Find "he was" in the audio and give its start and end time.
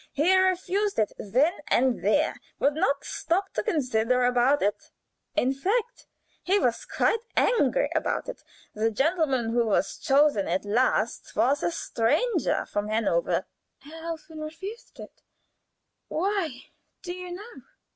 6.41-6.85